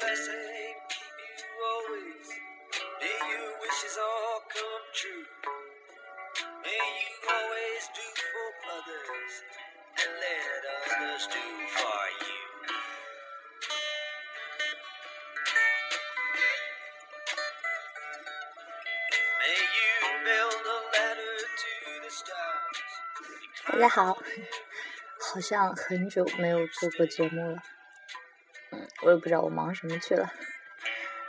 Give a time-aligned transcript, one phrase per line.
[0.00, 2.28] Bless and keep you always.
[3.00, 5.26] May your wishes all come true.
[6.62, 9.34] May you always do for others
[10.00, 10.62] and let
[10.98, 12.42] others do for you.
[19.40, 19.92] May you
[20.24, 22.78] build a ladder to the stars.
[23.66, 24.18] 大家好，
[25.20, 27.62] 好像很久没有做过节目了，
[29.04, 30.32] 我也不知道我忙什么去了，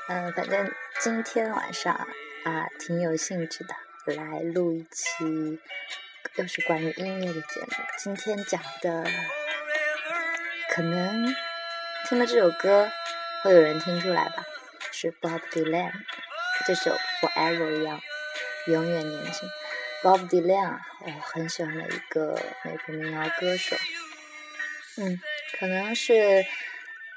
[0.07, 3.75] 嗯，反正今天晚上啊，挺有兴致的，
[4.15, 5.59] 来录一期
[6.35, 7.67] 又是关于音乐的节目。
[7.97, 9.05] 今天讲的，
[10.69, 11.35] 可能
[12.07, 12.89] 听了这首歌
[13.43, 14.45] 会有人听出来吧，
[14.93, 15.91] 是 Bob Dylan
[16.65, 17.99] 这首 Forever Young，
[18.67, 19.49] 永远年轻。
[20.01, 23.75] Bob Dylan，我很喜欢的一个美国民谣歌手，
[24.97, 25.19] 嗯，
[25.59, 26.45] 可能是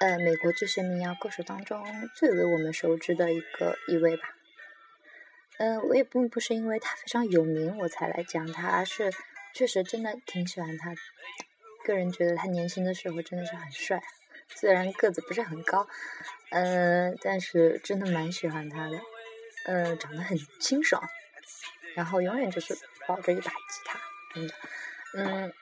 [0.01, 4.35] 呃美国这些民谣歌手当中最为我们熟知的一个一位吧。
[5.59, 9.13] 嗯，我也并不是因为他非常有名我才来讲他，而是
[9.55, 10.95] 确实真的挺喜欢他。
[11.85, 14.01] 个人觉得他年轻的时候真的是很帅，
[14.55, 15.89] 虽然个子不是很高，
[16.51, 19.01] 嗯，但是真的蛮喜欢他的。
[19.65, 21.03] 嗯，长得很清爽，
[21.95, 24.01] 然后永远就是抱着一把吉他，
[24.35, 24.55] 真的，
[25.15, 25.53] 嗯，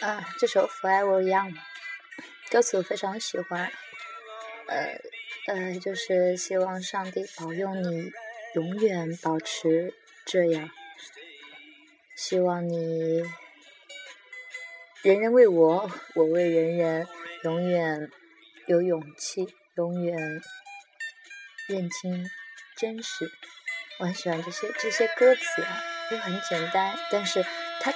[0.00, 1.54] 啊，这首《Forever Young》
[2.52, 3.72] 歌词我非常喜欢，
[4.68, 5.00] 呃
[5.46, 8.12] 呃，就是希望上帝保佑你
[8.54, 9.94] 永远保持
[10.26, 10.68] 这样，
[12.14, 13.22] 希望你
[15.00, 17.08] 人人为我，我为人人，
[17.44, 18.10] 永远
[18.66, 20.14] 有勇气，永远
[21.68, 22.28] 认清。
[22.76, 23.30] 真实，
[23.98, 27.42] 我很喜欢这些这些歌词啊，又很简单，但是
[27.80, 27.94] 他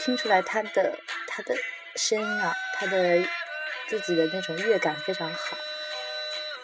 [0.00, 0.98] 听出来他的
[1.28, 1.54] 他的
[1.94, 3.24] 声音啊，他的
[3.86, 5.56] 自己的那种乐感非常好。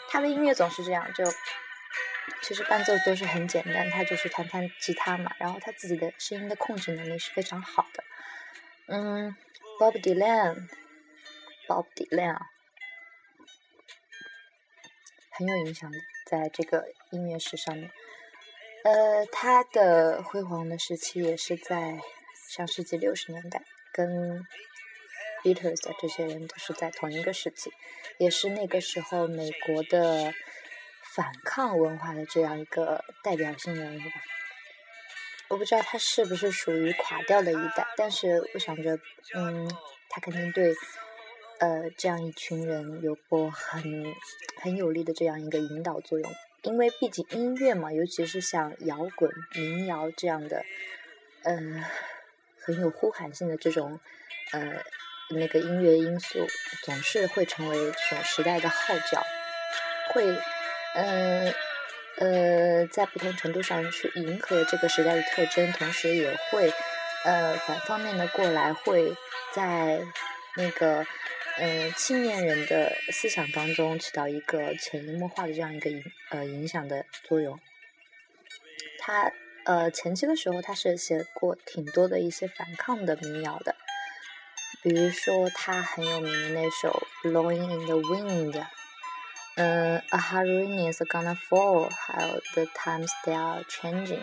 [0.09, 1.25] 他的音乐总是这样，就
[2.43, 8.05] 其实伴奏都是很简单，他就是弹弹吉他嘛，然后他自己的声音的控制能力是非常好的。
[8.87, 9.37] 嗯
[9.79, 12.39] ，Bob Dylan，Bob Dylan，
[15.31, 15.97] 很有影响力。
[16.27, 17.91] 在这个音乐史上面，
[18.85, 22.01] 呃，他的辉煌的时期也是在
[22.49, 24.47] 上世纪六十年代，跟
[25.43, 27.73] Beatles 这些人都是在同一个时期，
[28.19, 30.33] 也是那个时候美国的
[31.03, 34.23] 反抗文化的这样一个代表性人物吧。
[35.49, 38.99] 我不知道他是不是属于垮掉的一代，但是我想着，
[39.35, 39.69] 嗯，
[40.09, 40.75] 他肯定对。
[41.59, 43.83] 呃，这样一群人有过很
[44.63, 50.65] 很有力的这样一个引导作用，因为毕竟音乐嘛，尤其是像摇滚、民谣这样的，
[51.43, 51.85] 呃，
[52.63, 54.01] 很有呼喊性的这种，
[54.53, 54.83] 呃，
[55.31, 56.47] 那个音乐因素，
[56.83, 59.25] 总是会成为这种时代的号角，
[60.13, 60.27] 会，
[60.95, 61.55] 呃，
[62.19, 66.73] 呃，在不同程度上去迎合这个时代的特征，同时也会，
[67.25, 69.15] 呃，反方面的过来会
[69.55, 70.01] 在
[70.57, 71.07] 那个。
[71.59, 77.61] 嗯，青年人的思想当中起到一个潜移默化的这样一个影呃影响的作用。
[78.99, 79.31] 他
[79.65, 83.77] 呃前期的时候他是写过挺多的一些反抗的民谣的，
[84.83, 88.53] 比如说他很有名的那首《Blowing in the Wind》，
[89.57, 94.23] 嗯，《A Hurricane is Gonna Fall》，还有《The Times They Are Changing》，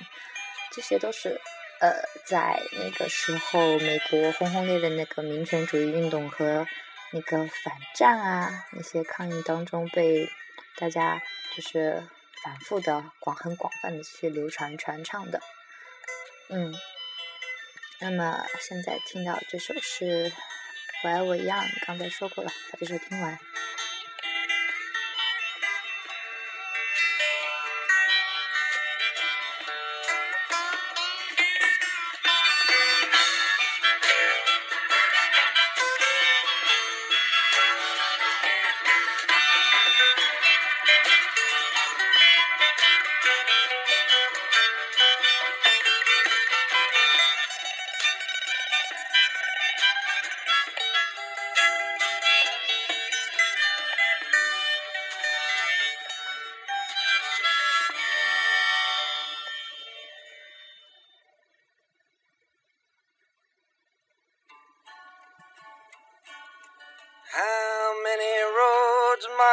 [0.71, 1.39] 这些都是
[1.79, 1.93] 呃
[2.25, 6.65] 在那个时候美国轰轰烈烈那个民权主义运动和
[7.11, 10.27] 那个反战啊，那些抗议当中被
[10.77, 11.21] 大家
[11.55, 12.03] 就是
[12.43, 15.39] 反复的广很广泛的去流传传唱的，
[16.49, 16.73] 嗯，
[17.99, 20.29] 那么现在听到这首是
[21.01, 23.39] 《Forever Young》，刚才说过了，把这首听完。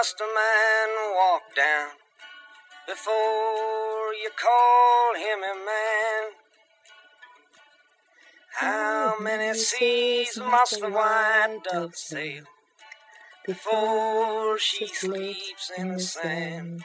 [0.04, 1.88] Must a man walk down
[2.86, 6.22] before you call him a man?
[8.52, 12.44] How oh, many seas must the white dove sail
[13.46, 16.84] before she sleeps in the sand.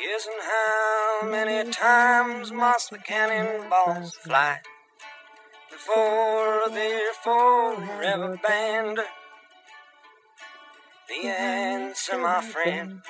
[0.00, 4.60] Yes, and how many times must the cannonballs fly
[5.68, 9.00] before they're forever banned?
[11.10, 13.00] The answer, my friend,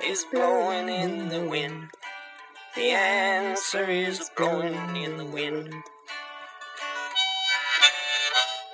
[0.00, 1.90] is blowing in the wind.
[2.74, 5.70] The answer is blowing in the wind.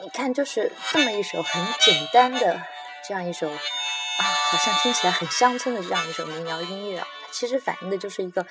[0.01, 2.63] 你看，就是这么一首很简单的
[3.05, 8.47] 这样一首啊，好像听起来很乡村的这样一首民谣音乐啊，它其实反映的就是一个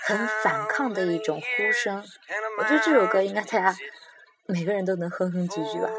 [0.00, 2.02] 很反抗的一种呼声。
[2.58, 3.76] 我觉得这首歌应该大家
[4.46, 5.90] 每个人都能哼哼几句吧。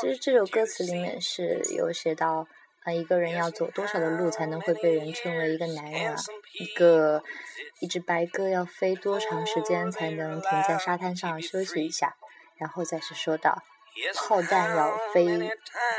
[0.00, 2.46] 其实这首歌词里面是有写到
[2.84, 6.16] 啊，一个人要走多少的路才能会被人称为一个男人啊？
[6.58, 7.22] 一个
[7.80, 12.16] 一只白鸽要飞多长时间才能停在沙滩上休息一下？
[12.58, 13.62] 然后再是说到，
[14.14, 15.50] 炮弹要飞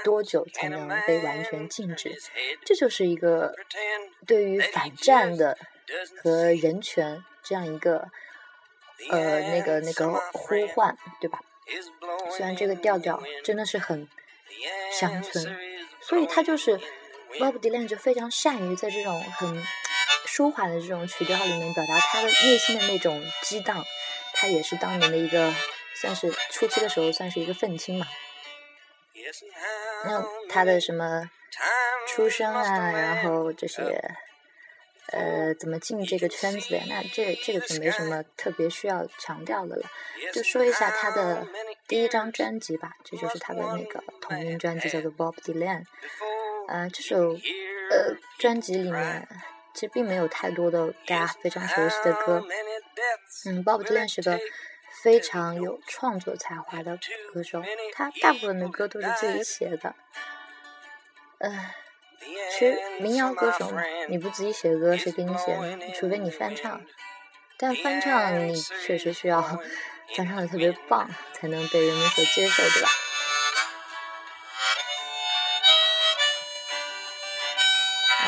[0.03, 2.15] 多久才能被完全禁止？
[2.65, 3.53] 这就是一个
[4.27, 5.57] 对于反战的
[6.21, 8.09] 和人权这样一个
[9.09, 11.39] 呃那个那个呼唤，对吧？
[12.35, 14.07] 虽然这个调调真的是很
[14.91, 15.57] 乡村，
[16.01, 16.77] 所以他就是
[17.39, 19.63] Bob Dylan 就非常善于在这种很
[20.25, 23.83] 舒缓的这种曲调里面表达他的内心的那种激荡。
[24.33, 25.53] 他也是当年的一个。
[25.97, 28.05] 算是初期的时候，算是一个愤青嘛。
[30.03, 31.31] 那他的什么
[32.05, 33.81] 出生啊，然后这些，
[35.11, 36.81] 呃，怎么进这个圈子的？
[36.87, 39.89] 那这这个就没什么特别需要强调的了。
[40.33, 41.47] 就说一下他的
[41.87, 45.81] 第一张专辑吧，这就是他的那个同名专辑，叫做《Bob Dylan》。
[46.67, 47.33] 呃，这首
[47.89, 49.27] 呃专辑里面
[49.73, 52.43] 其实并没有太多的大家非常熟悉的歌。
[53.45, 54.39] 嗯，Bob Dylan 是个。
[55.03, 56.97] 非常有创作才华的
[57.31, 57.61] 歌手，
[57.93, 59.93] 他大部分的歌都是自己写的。
[61.39, 61.51] 嗯，
[62.51, 65.57] 其实民谣歌手嘛，你不自己写歌，谁给你写？
[65.99, 66.81] 除非你翻唱，
[67.57, 68.55] 但翻唱你
[68.85, 69.41] 确实需要
[70.15, 72.89] 翻唱的特别棒，才能被人们所接受，对吧？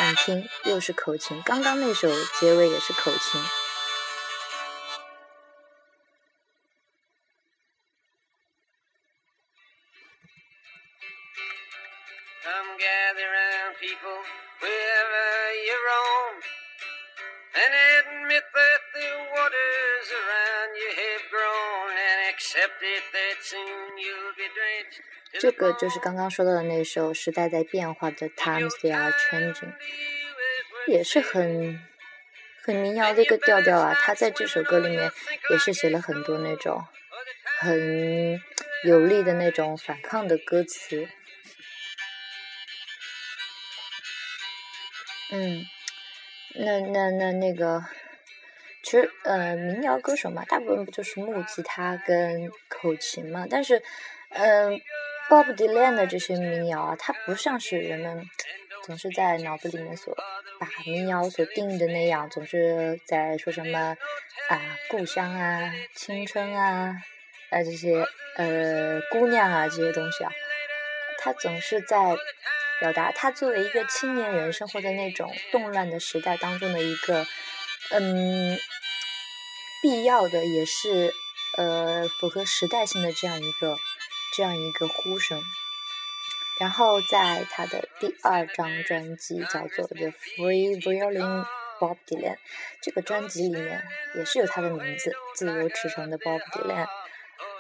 [0.10, 2.10] 你听，又是口琴，刚刚那首
[2.40, 3.42] 结尾也是口琴。
[25.40, 29.54] 这个就是刚刚说到的那首《时代在变化》的《Times They Are Changing》，
[30.88, 31.86] 也是很
[32.64, 33.94] 很民谣的一个调调啊。
[33.94, 35.12] 他在这首歌里面
[35.52, 36.86] 也是写了很多那种
[37.60, 38.42] 很
[38.84, 41.08] 有力的那种反抗的歌词。
[45.30, 45.66] 嗯，
[46.56, 47.84] 那那那那个，
[48.88, 53.46] 其实呃，民谣歌手嘛，大部分不就是木吉他跟口琴嘛？
[53.50, 53.84] 但是，
[54.30, 54.80] 嗯
[55.30, 58.24] ，Bob Dylan 的这些民谣啊，它不像是人们
[58.86, 60.16] 总是在脑子里面所
[60.58, 63.78] 把民谣所定义的那样，总是在说什么
[64.48, 66.96] 啊故乡啊、青春啊、
[67.50, 68.06] 啊这些
[68.38, 70.32] 呃姑娘啊这些东西啊，
[71.20, 72.16] 他总是在。
[72.80, 77.26] 表达他作为一个青年人生活在那种动乱的时代当中的一个，
[77.90, 78.56] 嗯，
[79.82, 81.14] 必要的也是
[81.58, 83.78] 呃符合时代性的这样一个
[84.36, 85.42] 这样一个呼声。
[86.60, 91.46] 然后在他的第二张专辑叫做《The Free Violin
[91.80, 92.34] Bob Dylan》
[92.82, 93.84] 这个专辑里面
[94.16, 96.88] 也是有他的名字，自由驰骋的 Bob Dylan。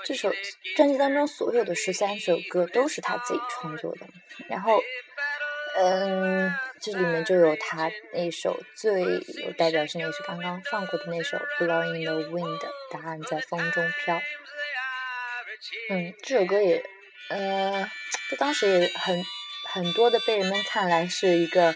[0.04, 0.32] 这首
[0.76, 4.08] 专辑当中所有的十三首歌都是他自己创作的，
[4.48, 4.82] 然后。
[5.79, 12.57] 嗯，这里面就有他那首最有代表性的，也是刚刚放过的那首《Blowing the Wind》，
[12.91, 14.19] 答案在风中飘。
[15.91, 16.84] 嗯，这首歌也，
[17.29, 17.84] 呃，
[18.31, 19.24] 在当时也很
[19.69, 21.75] 很多的被人们看来是一个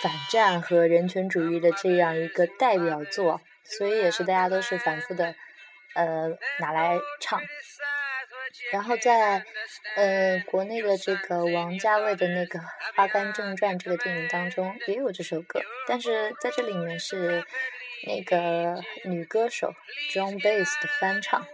[0.00, 5.34] 反战和人权主义的这样一个代表作，所以也是大家都是反复的
[5.96, 6.28] 呃
[6.60, 7.40] 拿来唱。
[8.70, 9.44] 然后在
[9.96, 12.58] 呃国内的这个王家卫的那个
[12.96, 17.44] 《阿甘正传》这个电影当中也有这首歌，但是在这里面是
[18.06, 19.74] 那个女歌手
[20.10, 21.46] John Bass 的翻唱。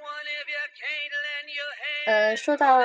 [2.07, 2.81] 呃，说到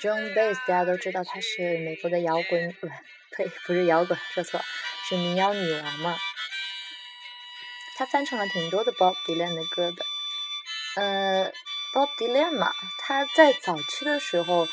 [0.00, 2.88] John Bass，大家都知道她是美国的摇滚，不，
[3.36, 4.60] 呸，不是摇滚，说错，
[5.08, 6.16] 是民谣女王嘛。
[7.96, 10.04] 她翻唱了挺多的 Bob Dylan 的歌的，
[11.00, 11.52] 呃。
[11.96, 14.68] Bob Dylan 嘛，他在早期的时候，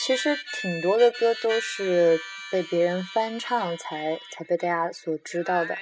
[0.00, 2.18] 其实挺多的歌都是
[2.50, 5.78] 被别人翻唱才才被大家所知道的。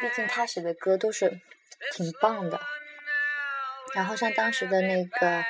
[0.00, 1.42] 毕竟他写的歌都是
[1.92, 2.58] 挺棒的。
[3.94, 5.44] 然后像当时的那个，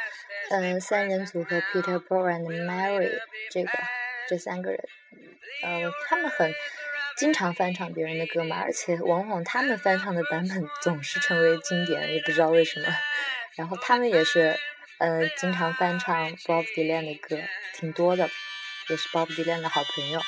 [0.50, 3.16] 嗯，三人组合 Peter Paul and Mary
[3.52, 3.70] 这个
[4.28, 4.88] 这三个人，
[5.62, 6.52] 嗯，他们很
[7.20, 12.86] 经常翻唱别人的歌嘛，而且往往他们翻唱的版本总是成为经典，也不知道为什么。
[13.56, 14.58] 然后他们也是，
[14.96, 17.38] 呃，经常翻唱 Bob Dylan 的歌，
[17.74, 18.30] 挺多的，
[18.88, 20.22] 也是 Bob Dylan 的好朋友。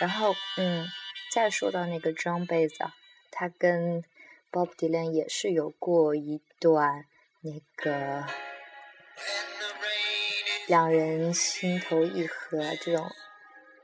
[0.00, 0.88] 然后，嗯，
[1.30, 2.94] 再说到那个 John Baez 啊，
[3.30, 4.02] 他跟
[4.50, 7.04] Bob Dylan 也是有过一段。
[7.42, 8.24] 那个
[10.66, 13.12] 两人心头意合，这种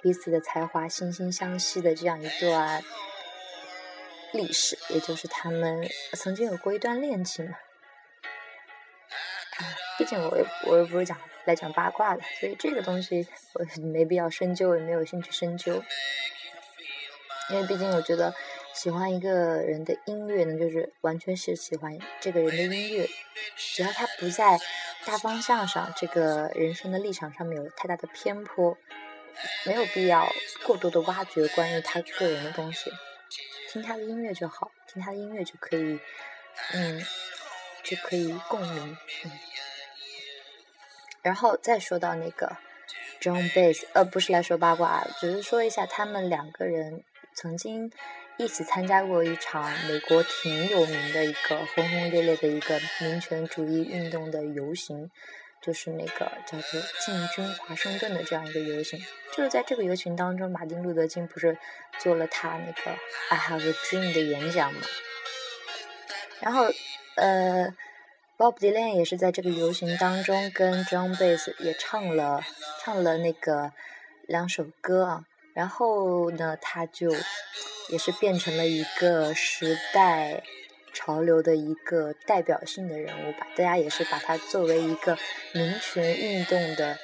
[0.05, 2.85] 彼此的才华惺惺相惜的这样一段
[4.35, 7.57] 历史，也就是他们曾经有过一段恋情嘛。
[9.97, 15.83] 毕竟我我又不是讲来讲八卦的，所以这个东西我没必要深究，也没有兴趣深究。
[17.49, 18.35] 因为毕竟我觉得。
[18.75, 19.31] 喜欢一个
[19.63, 23.09] 人的音乐呢，就是完全是喜欢这个人的音乐，
[23.57, 24.59] 只要他不在
[25.07, 28.77] 大方向上，这个人生的立场上面有太大的偏颇，
[29.64, 30.31] 没有必要
[30.64, 32.91] 过多的挖掘关于他个人的东西，
[33.71, 35.99] 听他的音乐就好，听他的音乐就可以，
[36.73, 37.05] 嗯，
[37.83, 39.31] 就可以共鸣，嗯。
[41.23, 42.57] 然后再说到那个
[43.21, 47.03] John Bass，呃，不是来说八卦，只是说一下他们两个人
[47.35, 47.93] 曾经。
[48.37, 55.09] 一起参加过一场美国挺有名的一个轰轰烈烈的一个民权主义运动的游行，
[55.64, 59.00] 就是那个叫做“进军华盛顿”的这样一个游行。
[59.33, 61.56] 就是在这个游行当中，马丁·路德·金不是
[61.99, 62.90] 做了他那个
[63.30, 64.80] “I Have a Dream” 的演讲嘛？
[66.40, 66.66] 然后，
[67.16, 67.75] 呃
[68.37, 72.44] ，Bob Dylan 也是在这个游行当中跟 John Bass 也唱了
[72.83, 73.73] 唱了那个
[74.26, 75.25] 两首歌啊。
[75.54, 77.14] 然后呢，他就。
[77.90, 80.42] 也是变成了一个时代
[80.95, 85.19] 潮流的一个代表性的人物吧，大家也是把他作为一个
[85.53, 86.97] 民权运动的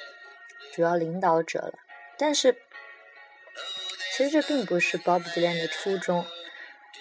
[0.73, 1.73] 主要领导者了。
[2.17, 2.55] 但是，
[4.15, 6.25] 其实这并不是 Bob Dylan 的初衷。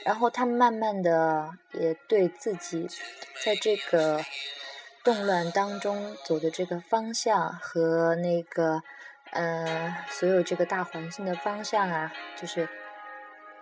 [0.04, 2.88] 然后他慢慢的也对自己
[3.44, 4.24] 在这个
[5.04, 8.82] 动乱当中走的这个方向和那个
[9.30, 12.68] 呃所有这个大环境的方向啊，就是。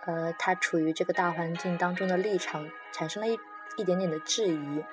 [0.09, 3.39] 呃，他处于这个大环境当中的立场产生了一
[3.77, 4.83] 一点点的质疑。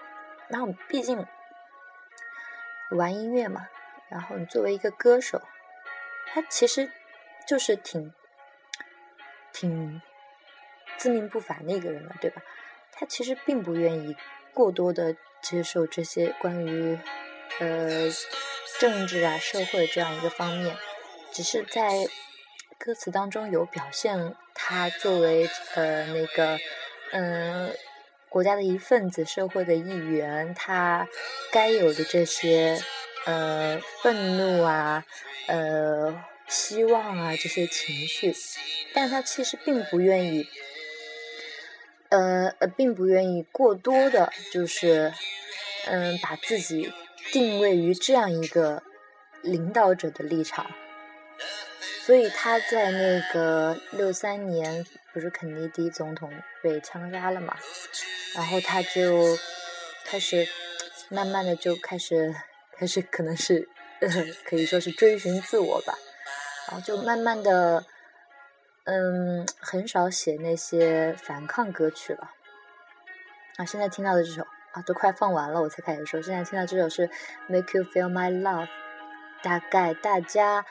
[0.49, 1.26] 然后，毕竟
[2.90, 3.66] 玩音乐嘛，
[4.11, 5.40] 然后你作为一个歌手，
[6.26, 6.90] 他其实
[7.49, 8.12] 就是挺
[9.54, 10.02] 挺
[10.99, 12.42] 自命不凡的一个人了，对吧？
[12.92, 14.14] 他其实并不愿意
[14.52, 16.99] 过多的接受这些关于
[17.58, 18.11] 呃
[18.78, 20.76] 政治啊、社会这样一个方面，
[21.32, 22.06] 只是在。
[22.78, 26.59] 歌词当中有表现他作为呃那个
[27.12, 27.75] 嗯
[28.28, 31.09] 国家的一份子，社会的一员，他
[31.50, 32.80] 该有的这些
[33.25, 35.04] 呃愤怒啊
[35.47, 38.35] 呃希望啊这些情绪，
[38.95, 40.47] 但他其实并不愿意
[42.11, 45.12] 呃呃并不愿意过多的，就是
[45.87, 46.92] 嗯把自己
[47.33, 48.83] 定位于这样一个
[49.42, 50.71] 领导者的立场。
[52.06, 56.32] 所以他在那个六三年，不是肯尼迪总统
[56.62, 57.56] 被枪杀了嘛？
[58.36, 59.36] 然后他就
[60.04, 60.46] 开始
[61.08, 62.32] 慢慢的就开始
[62.78, 63.68] 开始可能是
[64.46, 65.98] 可以说是追寻自我吧，
[66.68, 67.84] 然后就慢慢的
[68.84, 72.30] 嗯很少写那些反抗歌曲了。
[73.56, 76.22] 啊，现在听到的这首啊都快放完了，我才开始说。
[76.22, 77.08] 现在听到这首是
[77.48, 78.66] 《Make You Feel My Love》，
[79.42, 80.64] 大概大家。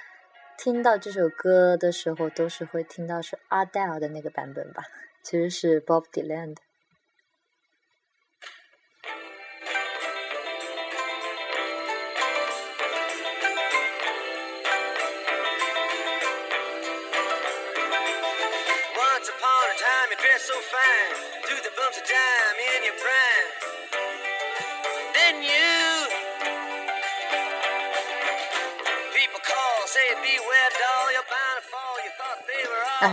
[0.58, 4.84] 听到这首歌的时候，都是会听到是 Adele 的那个版本吧？
[5.22, 6.62] 其实是 Bob Dylan 的。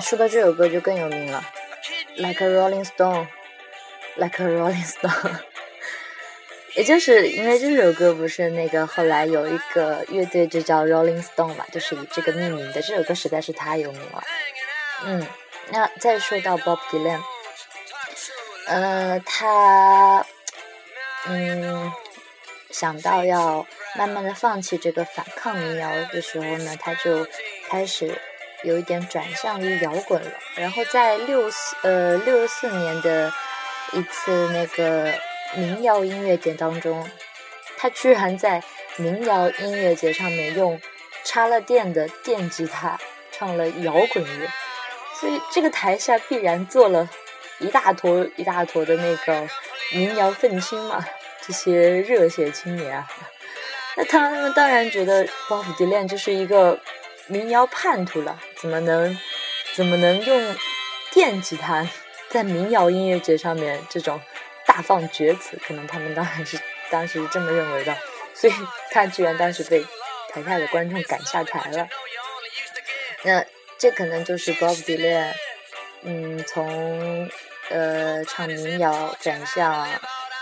[0.01, 1.45] 说到这首歌就更有名了
[2.17, 5.37] ，Like a Rolling Stone，Like a Rolling Stone，
[6.75, 12.81] 也就是因为这首歌不是那个后来有一个乐队就叫 Rolling Stone 嘛，就是以这个命名的。
[12.81, 14.23] 这首歌实在是太有名了。
[15.05, 15.27] 嗯，
[15.71, 17.21] 那再说到 Bob Dylan，
[18.67, 20.25] 呃，他
[21.27, 21.93] 嗯
[22.71, 27.27] 想到要慢慢的放弃这个反抗民谣的时候呢，他就
[27.69, 28.19] 开始
[28.63, 30.31] 有一点转向于摇滚了。
[30.57, 33.33] 然后在六四呃六四年的
[33.93, 35.13] 一次那个
[35.55, 37.09] 民谣音乐节当中，
[37.77, 38.63] 他居然在
[38.97, 40.81] 民谣音乐节上面用
[41.25, 42.99] 插了电的电吉他
[43.31, 44.49] 唱了摇滚乐，
[45.21, 47.09] 所以这个台下必然坐了
[47.59, 49.49] 一大坨一大坨的那个
[49.93, 51.05] 民谣愤青嘛，
[51.41, 53.09] 这些热血青年啊。
[53.95, 56.81] 那他们当然觉得鲍勃迪伦就是一个
[57.27, 59.19] 民谣叛徒了，怎么能
[59.75, 60.57] 怎么能用
[61.11, 61.85] 电吉他
[62.31, 64.21] 在民谣音乐节上面这种
[64.65, 65.59] 大放厥词？
[65.67, 67.97] 可能他们当然是当时是这么认为的，
[68.35, 68.53] 所以
[68.93, 69.85] 他居然当时被
[70.29, 71.89] 台下的观众赶下台了。
[73.25, 73.45] 那
[73.79, 75.33] 这可能就是 Bob Dylan，，
[76.03, 77.29] 嗯，从
[77.69, 79.89] 呃唱民谣转向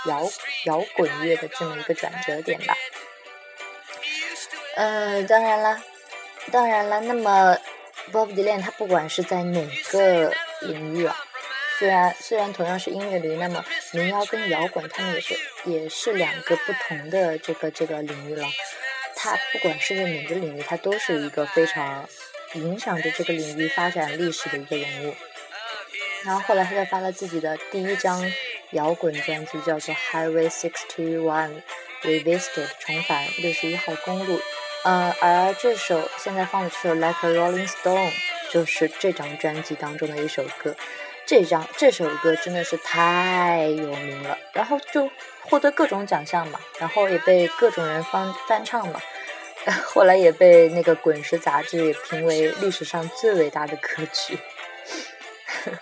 [0.04, 0.30] 摇
[0.66, 2.76] 摇滚乐的这么一个转折点吧。
[4.76, 5.82] 嗯，当然了，
[6.52, 7.00] 当然了。
[7.00, 7.56] 那么
[8.12, 11.16] ，Bob Dylan 他不管是在哪个领域啊，
[11.78, 18.46] 虽然虽然同样是音乐里，那么民谣跟摇滚他们也是也是两个不同的这个这个领域了。
[19.16, 22.08] 他不管是在哪个领域，他都是一个非常
[22.54, 25.14] 影响着这个领域发展历史的一个人物。
[26.24, 28.32] 然后后来他就发了自己的第一张
[28.70, 31.62] 摇滚专辑，叫做《Highway Sixty One
[32.02, 34.40] Revisited》重返六十一号公路。
[34.82, 38.10] 呃，而这首现在放的这首《Like a Rolling Stone》
[38.50, 40.74] 就是这张专辑当中的一首歌。
[41.26, 45.10] 这张这首歌真的是太有名了，然后就
[45.42, 48.98] 获得各种奖项嘛，然后也被各种人翻翻唱嘛，
[49.84, 54.38] 后来也被那个《滚石》杂志评为历史上最伟大的歌曲。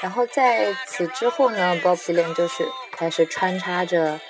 [0.00, 2.66] 然后在此之后呢，Bob Dylan 就是
[3.02, 4.20] 开始穿插着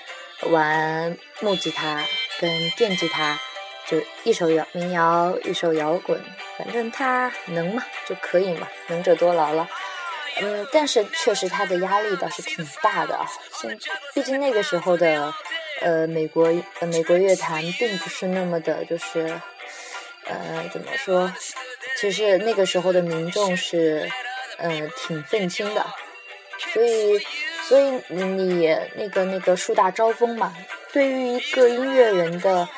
[0.45, 2.03] 玩木吉他
[2.41, 3.39] 跟电吉他，
[3.87, 6.19] 就一首摇民谣，一首摇滚，
[6.57, 9.69] 反正他能嘛就可以嘛，能者多劳了。
[10.41, 13.27] 嗯，但是确实他的压力倒是挺大的啊。
[13.61, 13.79] 现
[14.15, 15.35] 毕竟那个时候的
[15.83, 16.47] 呃美国
[16.81, 19.39] 呃美国乐坛并不是那么的，就是
[20.25, 21.31] 呃怎么说？
[22.01, 24.11] 其实那个时候的民众是。
[24.59, 25.85] 嗯，挺愤青的，
[26.73, 27.19] 所以，
[27.69, 30.55] 所以你那个那个树大招风嘛。
[30.93, 32.69] 对于一个音乐人的，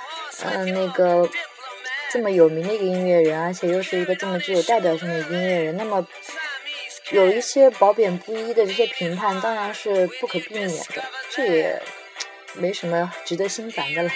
[0.44, 1.28] 嗯，那个
[2.12, 6.06] 这么有名的一个音乐人，而且又是一个这么具有代表性的音乐人，那么
[7.10, 11.82] 有一些褒贬不一的这些评判，当然是不可避免的，这也
[12.54, 14.10] 没什么值得心烦的了。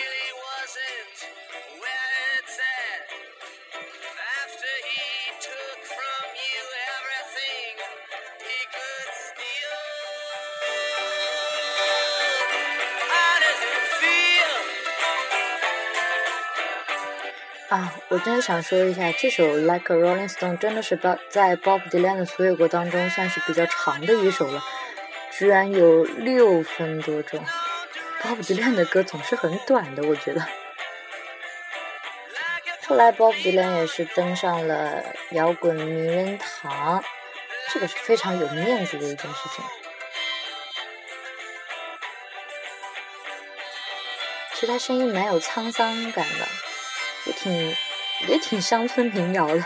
[18.10, 24.64] 我真的想说一下，这首《Like a Rolling Stone》真的是在 Bob Dylan 的所有歌当中算是比较长的一首了，
[25.30, 27.44] 居然有六分多钟。
[28.22, 30.40] Bob Dylan 的歌总是很短的，我觉得。
[32.86, 37.04] 后来 Bob Dylan 也是登上了摇滚名人堂，
[37.70, 39.62] 这个是非常有面子的一件事情。
[44.54, 46.46] 其实他声音蛮有沧桑感的。
[47.26, 47.76] 也挺
[48.26, 49.64] 也挺乡村民谣的，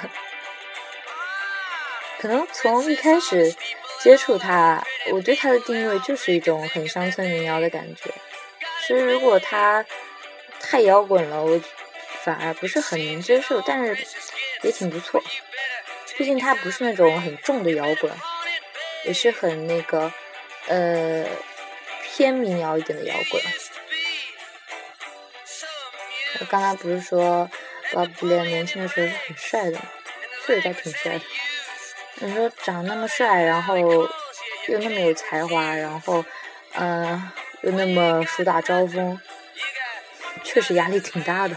[2.20, 3.54] 可能从一开始
[4.00, 8.12] 接触他，我对他的定位就是一种很乡村民谣的感觉。
[8.86, 9.84] 其实如果他
[10.60, 11.60] 太摇滚了，我
[12.22, 14.06] 反而不是很能接受，但是
[14.62, 15.22] 也挺不错。
[16.18, 18.12] 毕竟他不是那种很重的摇滚，
[19.04, 20.12] 也是很那个
[20.68, 21.24] 呃
[22.02, 23.42] 偏民谣一点的摇滚。
[26.40, 27.48] 我刚刚不是说
[27.92, 29.78] ，Bob Dylan 年轻的时候是很帅的？
[30.44, 31.20] 确实他挺帅的。
[32.16, 34.09] 你说长那么帅，然后又
[34.78, 36.24] 那么有才华，然后，
[36.74, 37.31] 嗯，
[37.62, 39.20] 又那么树大招风，
[40.44, 41.57] 确实压力挺大的。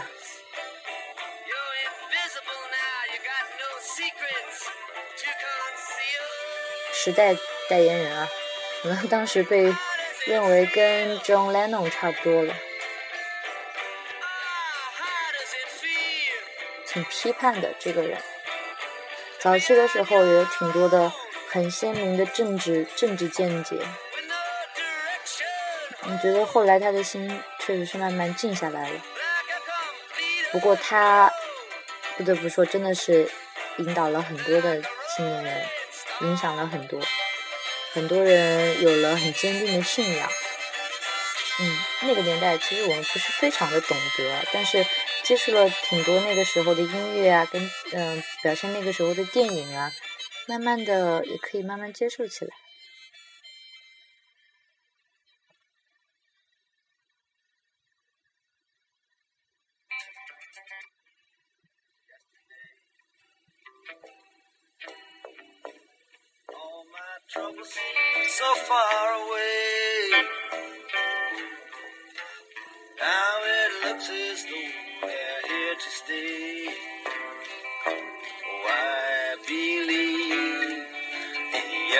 [6.92, 7.36] 时代
[7.68, 8.28] 代言人啊，
[8.82, 9.72] 可能当时被
[10.26, 12.52] 认为跟 John Lennon 差不多了。
[16.86, 18.18] 挺批判的这个人，
[19.38, 21.12] 早期的时候也有挺多的
[21.50, 23.76] 很鲜明的政治政治见解。
[26.02, 29.00] 我觉得后来他的心确实是慢慢静下来了。
[30.52, 31.32] 不过他
[32.16, 33.28] 不得不说，真的是
[33.78, 34.80] 引导了很多的
[35.16, 35.66] 青年人，
[36.20, 37.00] 影响了很多
[37.92, 40.30] 很多人有了很坚定的信仰。
[41.58, 44.86] 嗯，那个年代其实我们不是非常的懂得，但是
[45.26, 49.92] 接触了挺多那个时候的音乐啊，跟嗯表现那个时候的电影啊，
[50.46, 52.54] 慢慢的也可以慢慢接受起来。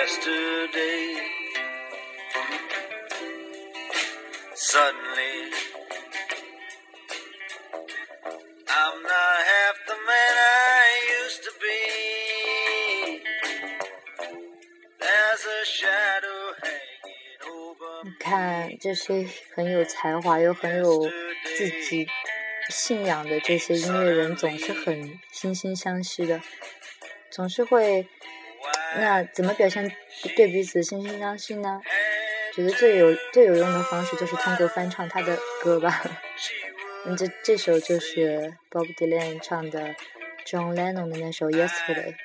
[0.07, 1.15] Yesterday.
[4.55, 5.51] Suddenly,
[8.69, 10.87] I'm not half the man I
[11.23, 13.21] used to be.
[14.99, 21.11] There's a shadow hanging over 你看这些很有才华又很有
[21.57, 22.07] 自己
[22.69, 26.41] 信仰的这些音乐人，总是很惺惺相惜的，
[27.29, 28.07] 总是会。
[28.95, 29.91] 那怎么表现
[30.35, 31.81] 对彼此惺惺相惜呢？
[32.55, 36.01] 觉得最有最有用的方式就是通过翻唱他的歌吧。
[37.17, 39.93] 这这首就是 Bob Dylan 唱的
[40.45, 42.15] John Lennon 的那首 Yesterday。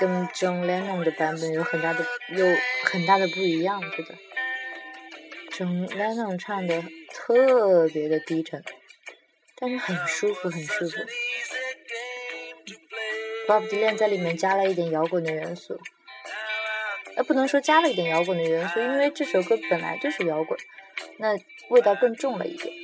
[0.00, 2.46] 跟 John Lennon 的版本有很大的有
[2.84, 4.14] 很大的不一样，觉得
[5.52, 8.64] John Lennon 唱的特别的低沉。
[9.64, 10.96] 但是很舒服，很舒服。
[13.48, 15.80] Bob Dylan 在里面加了一点摇滚的元素，
[17.16, 20.58] 呃，不能说加了一点摇滚的元素，因为这首歌本来就是摇滚，
[21.16, 21.34] 那
[21.70, 22.74] 味道更重了一点。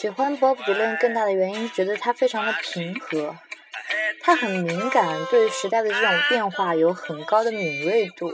[0.00, 3.36] 喜欢 Bob Dylan 更大的原因觉得他非常的平和，
[4.22, 8.32] 他很敏感，对时代的这种变化有很高的敏锐度，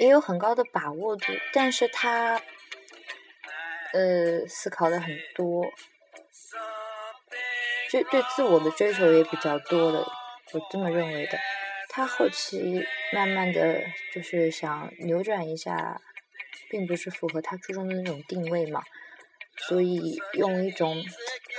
[0.00, 2.42] 也有很高的把握度，但是他
[3.92, 5.66] 呃思考的很多，
[7.92, 11.38] 就对自我的追求也比较多的，我这么认为的。
[11.88, 16.00] 他后期慢慢的就是想扭转一下，
[16.68, 18.82] 并不是符合他初衷的那种定位嘛，
[19.56, 21.04] 所以用一种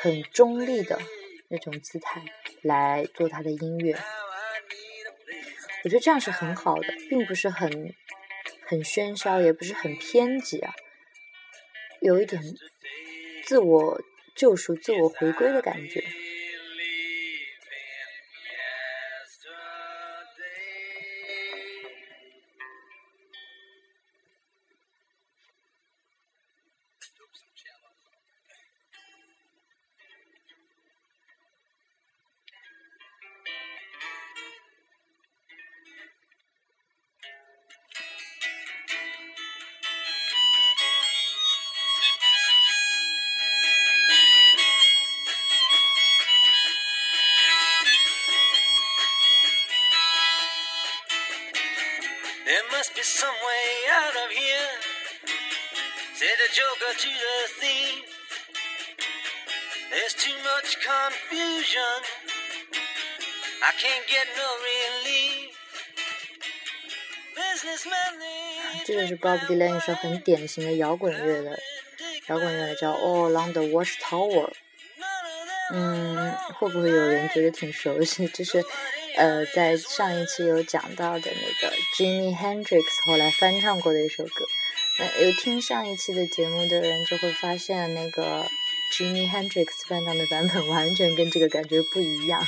[0.01, 0.99] 很中立的
[1.47, 2.23] 那种姿态
[2.62, 3.97] 来做他的音乐。
[5.84, 7.93] 我觉得这样是很好的，并不是很
[8.65, 10.73] 很喧嚣，也不是很偏激啊，
[12.01, 12.41] 有一点
[13.43, 14.01] 自我
[14.36, 16.03] 救赎、自我回归的感觉。
[53.04, 54.72] There must be some way out of here.
[56.14, 58.08] Said the joker to the thief.
[59.90, 61.96] There's too much confusion.
[63.62, 65.52] I can't get no relief.
[67.36, 71.60] Businessmen, they 这就是 Bob Dylan 一首很典型的摇滚乐的
[72.28, 74.48] 摇滚乐叫《All Along the Watchtower》。
[75.74, 78.26] 嗯，会不会有人觉得挺熟悉？
[78.28, 78.64] 这是
[79.17, 84.45] 呃，在上一期有讲到的那个 Jimi Hendrix 后来翻唱过的一首歌。
[84.97, 88.45] 那有听上一期的节目的人就会发现，那个
[88.93, 92.45] Jimi Hendrix 翻唱的版本完全跟这个感觉不一样。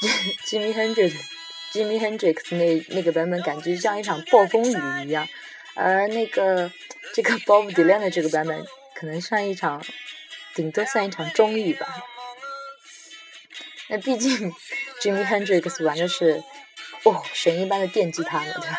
[0.46, 1.14] Jimi Hendrix
[1.72, 5.28] Jimi Hendrix 那那个版本感觉像一场暴风雨一样，
[5.74, 6.70] 而那个
[7.14, 9.84] 这个 Bob Dylan 的这个版本可能像一场，
[10.54, 11.86] 顶多算一场中雨吧。
[13.88, 14.52] 那毕竟
[15.02, 16.42] ，Jimmy Hendrix 玩的是
[17.04, 18.78] 哦神一般的电吉他嘛，对吧？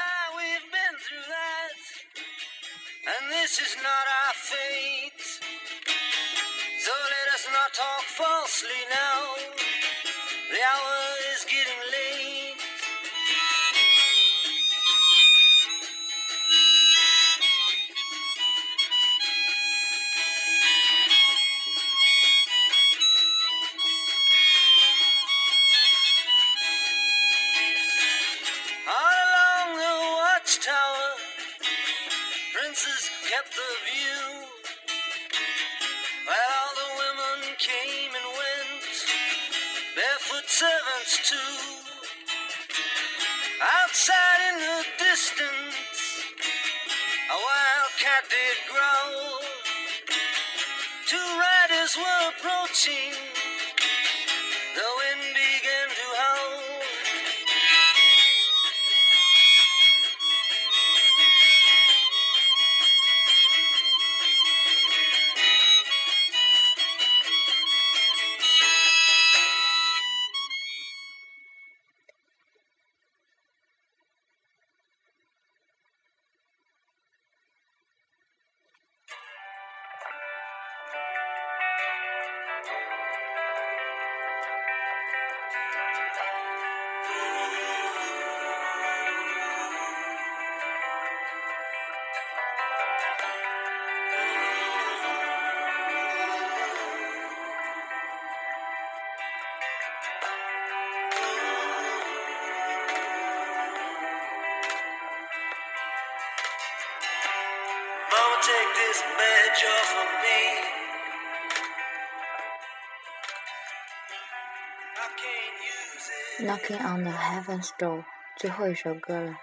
[116.49, 119.35] Knocking on the Heaven's Door，最后一首歌了。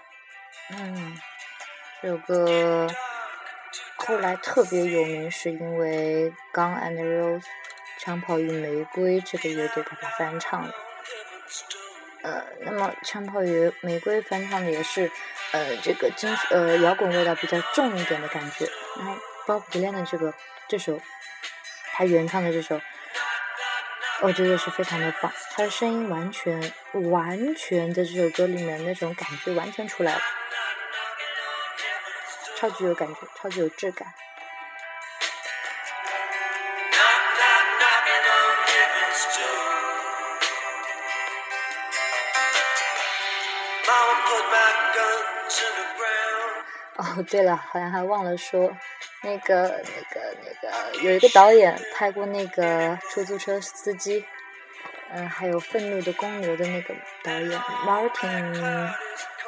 [0.71, 1.17] 嗯，
[2.01, 2.85] 这首歌
[3.95, 7.45] 后来特别有名，是因为 Gun and Rose
[7.97, 10.73] 枪炮与玫瑰这个乐队把它翻唱的。
[10.73, 12.23] Heaven's door.
[12.23, 15.09] 呃，那么枪炮与玫瑰翻唱的也是，
[15.53, 18.67] 呃，这个金属呃摇滚味道比较重一点的感觉。
[18.97, 19.15] 然后
[19.45, 20.33] Bob Dylan 的这个
[20.67, 20.99] 这首，
[21.93, 22.81] 他原唱的这首，
[24.21, 26.73] 我觉得是非常的棒他的声音完全
[27.11, 30.21] 完全在这首歌里面那种感觉完全出来了
[32.55, 34.07] 超级有感觉超级有质感。
[46.95, 48.75] 哦对了好像还忘了说
[49.23, 54.25] 那个、那个、那个，有一个导演拍过那个出租车司机，
[55.11, 58.93] 嗯、还有愤怒的公牛的那个导演 Martin，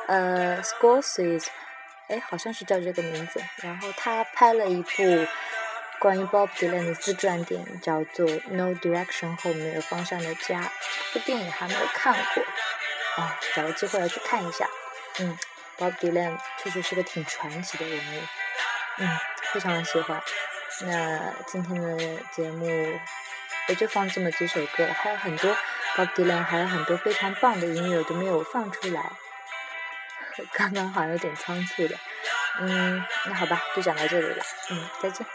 [0.07, 1.47] 呃，Scorsese，
[2.07, 3.41] 哎，好像是叫这个名字。
[3.57, 5.27] 然后他拍了一部
[5.99, 10.71] 关于 Bob Dylan 的自传电影，叫做《No Direction》后没有方向的家。
[11.13, 12.43] 这部电影还没有看过，
[13.23, 14.67] 啊、找个机会要去看一下。
[15.19, 15.37] 嗯。
[15.77, 18.21] Bob Dylan 确实是个挺传奇的人物，
[18.99, 19.09] 嗯，
[19.53, 20.21] 非常的喜欢。
[20.81, 21.97] 那今天的
[22.31, 22.65] 节目
[23.67, 25.55] 也就放这么几首歌，还有很多
[25.95, 29.11] Bob Dylan，还有很多非常棒的音乐都没有放出来。
[30.53, 31.97] 刚刚好像有点仓促的，
[32.59, 35.25] 嗯，那好吧，就讲到这里了，嗯，再见。